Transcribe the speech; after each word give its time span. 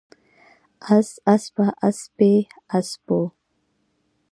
اس، 0.95 1.09
اسپه، 1.33 1.65
اسپې، 1.87 2.33
اسپو 2.77 3.19